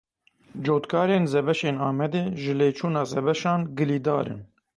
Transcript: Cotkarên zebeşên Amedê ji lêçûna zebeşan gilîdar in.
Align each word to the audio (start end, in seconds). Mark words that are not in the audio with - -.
Cotkarên 0.65 1.25
zebeşên 1.31 1.77
Amedê 1.89 2.23
ji 2.41 2.53
lêçûna 2.59 3.03
zebeşan 3.11 3.61
gilîdar 3.77 4.25
in. 4.33 4.41